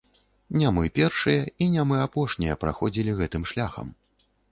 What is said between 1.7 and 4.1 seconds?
не мы апошнія праходзілі гэтым шляхам.